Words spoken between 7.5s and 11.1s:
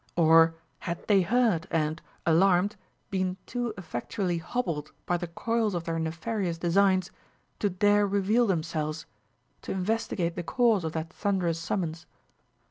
to dare reveal themselves, to investigate the cause of